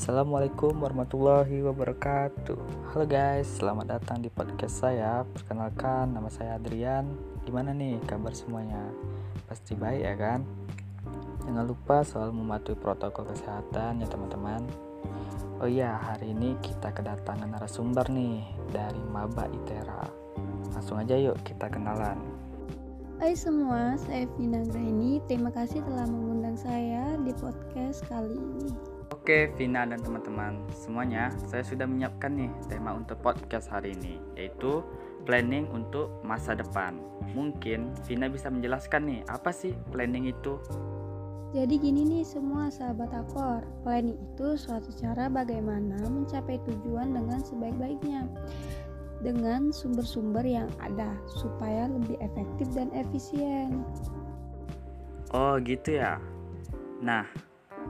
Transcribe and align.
Assalamualaikum 0.00 0.80
warahmatullahi 0.80 1.60
wabarakatuh 1.60 2.56
Halo 2.88 3.04
guys, 3.04 3.60
selamat 3.60 4.00
datang 4.00 4.24
di 4.24 4.32
podcast 4.32 4.80
saya 4.80 5.28
Perkenalkan, 5.28 6.16
nama 6.16 6.32
saya 6.32 6.56
Adrian 6.56 7.04
Gimana 7.44 7.76
nih 7.76 8.00
kabar 8.08 8.32
semuanya? 8.32 8.80
Pasti 9.44 9.76
baik 9.76 10.00
ya 10.00 10.16
kan? 10.16 10.40
Jangan 11.44 11.64
lupa 11.68 12.00
selalu 12.00 12.32
mematuhi 12.32 12.80
protokol 12.80 13.28
kesehatan 13.28 14.00
ya 14.00 14.08
teman-teman 14.08 14.64
Oh 15.60 15.68
iya, 15.68 16.00
hari 16.00 16.32
ini 16.32 16.56
kita 16.64 16.96
kedatangan 16.96 17.52
narasumber 17.52 18.08
nih 18.08 18.40
Dari 18.72 19.04
Maba 19.04 19.52
Itera 19.52 20.08
Langsung 20.72 20.96
aja 20.96 21.12
yuk 21.12 21.36
kita 21.44 21.68
kenalan 21.68 22.16
Hai 23.20 23.36
semua, 23.36 24.00
saya 24.00 24.24
Vina 24.40 24.64
Graini. 24.64 25.20
Terima 25.28 25.52
kasih 25.52 25.84
telah 25.84 26.08
mengundang 26.08 26.56
saya 26.56 27.20
di 27.20 27.36
podcast 27.36 28.00
kali 28.08 28.32
ini. 28.32 28.99
Oke, 29.10 29.50
Vina 29.58 29.82
dan 29.82 29.98
teman-teman 29.98 30.62
semuanya, 30.70 31.34
saya 31.50 31.66
sudah 31.66 31.82
menyiapkan 31.82 32.30
nih 32.30 32.50
tema 32.70 32.94
untuk 32.94 33.18
podcast 33.18 33.66
hari 33.66 33.98
ini, 33.98 34.22
yaitu 34.38 34.86
planning 35.26 35.66
untuk 35.74 36.14
masa 36.22 36.54
depan. 36.54 36.94
Mungkin 37.34 37.90
Vina 38.06 38.30
bisa 38.30 38.46
menjelaskan 38.54 39.10
nih, 39.10 39.20
apa 39.26 39.50
sih 39.50 39.74
planning 39.90 40.30
itu? 40.30 40.62
Jadi 41.50 41.82
gini 41.82 42.06
nih 42.06 42.22
semua 42.22 42.70
sahabat 42.70 43.10
akor, 43.10 43.66
planning 43.82 44.14
itu 44.14 44.54
suatu 44.54 44.94
cara 44.94 45.26
bagaimana 45.26 45.98
mencapai 46.06 46.62
tujuan 46.70 47.10
dengan 47.10 47.42
sebaik-baiknya 47.42 48.30
dengan 49.26 49.74
sumber-sumber 49.74 50.46
yang 50.46 50.70
ada 50.78 51.18
supaya 51.26 51.90
lebih 51.90 52.14
efektif 52.22 52.70
dan 52.78 52.94
efisien. 52.94 53.82
Oh 55.34 55.58
gitu 55.58 55.98
ya. 55.98 56.22
Nah, 57.02 57.26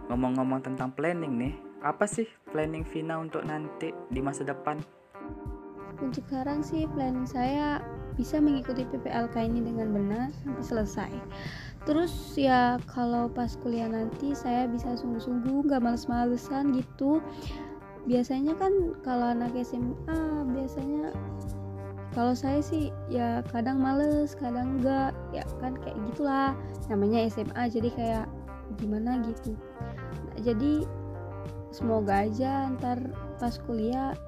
ngomong-ngomong 0.09 0.65
tentang 0.65 0.95
planning 0.97 1.37
nih, 1.37 1.55
apa 1.84 2.09
sih 2.09 2.25
planning 2.55 2.87
Vina 2.89 3.20
untuk 3.20 3.45
nanti 3.45 3.93
di 4.09 4.20
masa 4.25 4.47
depan? 4.47 4.81
Untuk 6.01 6.25
sekarang 6.31 6.65
sih 6.65 6.89
planning 6.97 7.29
saya 7.29 7.84
bisa 8.17 8.41
mengikuti 8.41 8.89
PPLK 8.89 9.37
ini 9.53 9.61
dengan 9.61 9.92
benar 9.92 10.33
sampai 10.41 10.65
selesai. 10.65 11.12
Terus 11.84 12.12
ya 12.37 12.81
kalau 12.89 13.29
pas 13.29 13.57
kuliah 13.61 13.89
nanti 13.89 14.33
saya 14.33 14.65
bisa 14.69 14.97
sungguh-sungguh 14.97 15.69
gak 15.69 15.84
males-malesan 15.84 16.77
gitu 16.77 17.20
biasanya 18.09 18.57
kan 18.57 18.73
kalau 19.05 19.37
anak 19.37 19.53
SMA 19.61 20.20
biasanya 20.57 21.12
kalau 22.17 22.35
saya 22.35 22.59
sih 22.64 22.89
ya 23.12 23.45
kadang 23.53 23.79
males 23.79 24.35
kadang 24.35 24.81
enggak 24.81 25.12
ya 25.31 25.45
kan 25.61 25.77
kayak 25.79 25.97
gitulah 26.11 26.57
namanya 26.89 27.29
SMA 27.29 27.62
jadi 27.69 27.91
kayak 27.92 28.27
gimana 28.81 29.20
gitu 29.29 29.55
jadi 30.42 30.84
semoga 31.70 32.27
aja 32.27 32.72
ntar 32.78 32.98
pas 33.38 33.55
kuliah 33.64 34.19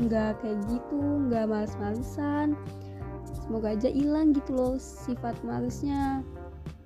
nggak 0.00 0.42
kayak 0.42 0.58
gitu 0.66 1.00
nggak 1.30 1.46
males-malesan 1.46 2.58
semoga 3.44 3.76
aja 3.76 3.92
hilang 3.92 4.34
gitu 4.34 4.56
loh 4.56 4.74
sifat 4.80 5.36
malesnya 5.44 6.24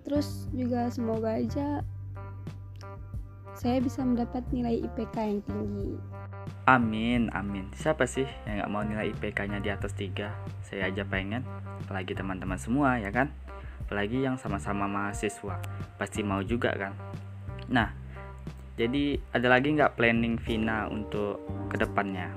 terus 0.04 0.50
juga 0.52 0.90
semoga 0.92 1.38
aja 1.38 1.86
saya 3.58 3.82
bisa 3.82 4.06
mendapat 4.06 4.46
nilai 4.54 4.86
IPK 4.86 5.16
yang 5.18 5.42
tinggi. 5.42 5.98
Amin, 6.70 7.26
amin. 7.34 7.66
Siapa 7.74 8.06
sih 8.06 8.28
yang 8.46 8.62
nggak 8.62 8.70
mau 8.70 8.86
nilai 8.86 9.10
IPK-nya 9.10 9.58
di 9.58 9.66
atas 9.74 9.98
3? 9.98 10.30
Saya 10.62 10.86
aja 10.86 11.02
pengen, 11.02 11.42
apalagi 11.82 12.14
teman-teman 12.14 12.54
semua 12.54 13.02
ya 13.02 13.10
kan? 13.10 13.34
Apalagi 13.82 14.22
yang 14.22 14.38
sama-sama 14.38 14.86
mahasiswa, 14.86 15.58
pasti 15.98 16.22
mau 16.22 16.38
juga 16.46 16.70
kan? 16.78 16.94
Nah, 17.69 17.92
jadi 18.80 19.20
ada 19.36 19.48
lagi 19.52 19.77
nggak 19.77 20.00
planning 20.00 20.41
Vina 20.41 20.88
untuk 20.88 21.41
ke 21.69 21.76
depannya? 21.76 22.31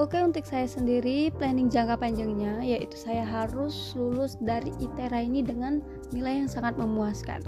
Oke, 0.00 0.16
untuk 0.16 0.48
saya 0.48 0.64
sendiri 0.64 1.28
planning 1.36 1.68
jangka 1.68 2.00
panjangnya 2.00 2.64
yaitu 2.64 2.96
saya 2.96 3.20
harus 3.20 3.92
lulus 3.92 4.40
dari 4.40 4.72
ITERA 4.80 5.28
ini 5.28 5.44
dengan 5.44 5.84
nilai 6.08 6.40
yang 6.40 6.48
sangat 6.48 6.80
memuaskan. 6.80 7.44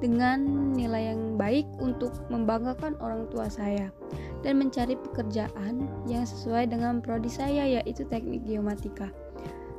Dengan 0.00 0.72
nilai 0.72 1.12
yang 1.12 1.36
baik 1.36 1.68
untuk 1.76 2.16
membanggakan 2.32 2.96
orang 3.04 3.28
tua 3.28 3.52
saya 3.52 3.92
dan 4.40 4.56
mencari 4.56 4.96
pekerjaan 4.96 5.84
yang 6.08 6.24
sesuai 6.24 6.72
dengan 6.72 7.04
prodi 7.04 7.28
saya 7.28 7.68
yaitu 7.68 8.08
Teknik 8.08 8.48
Geomatika. 8.48 9.12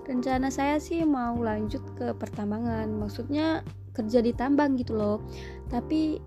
Rencana 0.06 0.53
saya 0.53 0.78
sih 0.78 1.01
mau 1.01 1.34
lanjut 1.41 1.81
ke 1.97 2.13
pertambangan, 2.13 2.85
maksudnya 3.01 3.66
kerja 3.91 4.19
di 4.24 4.31
tambang 4.35 4.75
gitu 4.79 4.96
loh. 4.96 5.18
Tapi 5.68 6.19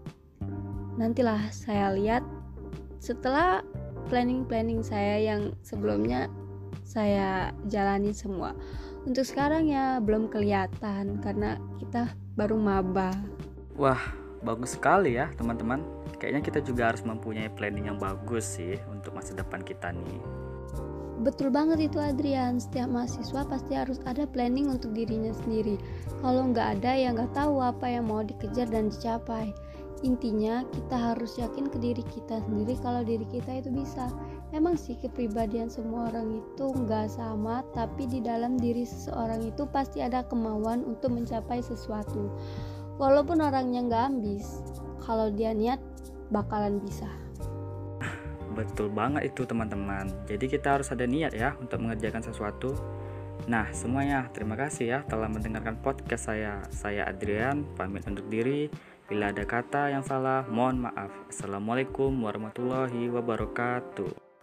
nantilah 0.97 1.51
saya 1.51 1.91
lihat 1.93 2.23
setelah 3.03 3.61
planning-planning 4.09 4.85
saya 4.85 5.21
yang 5.21 5.53
sebelumnya 5.65 6.29
saya 6.85 7.51
jalani 7.69 8.13
semua. 8.13 8.53
Untuk 9.05 9.25
sekarang 9.25 9.69
ya 9.69 10.01
belum 10.01 10.33
kelihatan 10.33 11.21
karena 11.21 11.61
kita 11.77 12.13
baru 12.37 12.57
maba. 12.57 13.13
Wah, 13.77 14.01
bagus 14.41 14.77
sekali 14.77 15.17
ya 15.17 15.29
teman-teman. 15.37 15.85
Kayaknya 16.17 16.43
kita 16.45 16.61
juga 16.65 16.93
harus 16.93 17.05
mempunyai 17.05 17.53
planning 17.53 17.93
yang 17.93 17.99
bagus 18.01 18.57
sih 18.57 18.81
untuk 18.89 19.13
masa 19.13 19.37
depan 19.37 19.61
kita 19.61 19.93
nih. 19.93 20.44
Betul 21.23 21.55
banget 21.55 21.79
itu 21.79 22.03
Adrian, 22.03 22.59
setiap 22.59 22.91
mahasiswa 22.91 23.47
pasti 23.47 23.79
harus 23.79 24.03
ada 24.03 24.27
planning 24.27 24.67
untuk 24.67 24.91
dirinya 24.91 25.31
sendiri. 25.31 25.79
Kalau 26.19 26.51
nggak 26.51 26.81
ada 26.81 26.91
ya 26.99 27.15
nggak 27.15 27.31
tahu 27.39 27.63
apa 27.63 27.87
yang 27.87 28.11
mau 28.11 28.27
dikejar 28.27 28.67
dan 28.67 28.91
dicapai. 28.91 29.55
Intinya 30.03 30.67
kita 30.75 31.15
harus 31.15 31.39
yakin 31.39 31.71
ke 31.71 31.79
diri 31.79 32.03
kita 32.11 32.43
sendiri 32.45 32.75
kalau 32.83 33.07
diri 33.07 33.25
kita 33.31 33.63
itu 33.63 33.71
bisa. 33.71 34.11
Emang 34.51 34.75
sih 34.75 34.99
kepribadian 34.99 35.71
semua 35.71 36.11
orang 36.11 36.43
itu 36.43 36.67
nggak 36.75 37.07
sama 37.09 37.63
tapi 37.73 38.11
di 38.11 38.19
dalam 38.19 38.59
diri 38.59 38.83
seseorang 38.83 39.47
itu 39.47 39.65
pasti 39.71 40.03
ada 40.03 40.27
kemauan 40.27 40.83
untuk 40.83 41.15
mencapai 41.15 41.63
sesuatu. 41.63 42.27
Walaupun 42.99 43.39
orangnya 43.39 43.87
nggak 43.87 44.05
ambis 44.19 44.67
kalau 44.99 45.31
dia 45.31 45.55
niat 45.55 45.79
bakalan 46.35 46.83
bisa 46.83 47.07
betul 48.55 48.89
banget 48.89 49.29
itu 49.35 49.43
teman-teman 49.45 50.07
jadi 50.25 50.47
kita 50.47 50.81
harus 50.81 50.89
ada 50.95 51.05
niat 51.05 51.35
ya 51.35 51.59
untuk 51.59 51.83
mengerjakan 51.83 52.23
sesuatu 52.23 52.73
Nah, 53.45 53.69
semuanya 53.77 54.33
terima 54.33 54.57
kasih 54.57 54.87
ya 54.89 54.99
telah 55.05 55.29
mendengarkan 55.29 55.77
podcast 55.85 56.33
saya. 56.33 56.65
Saya 56.73 57.05
Adrian, 57.05 57.67
pamit 57.77 58.07
untuk 58.09 58.25
diri. 58.33 58.73
Bila 59.05 59.37
ada 59.37 59.45
kata 59.45 59.93
yang 59.93 60.01
salah, 60.01 60.49
mohon 60.49 60.89
maaf. 60.89 61.13
Assalamualaikum 61.29 62.09
warahmatullahi 62.25 63.13
wabarakatuh. 63.13 64.34